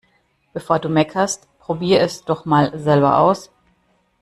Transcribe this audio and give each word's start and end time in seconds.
Bevor 0.51 0.79
du 0.79 0.89
meckerst, 0.89 1.47
probier' 1.59 1.99
es 2.01 2.25
doch 2.25 2.43
mal 2.45 2.71
selber 2.79 3.19
aus! 3.19 3.51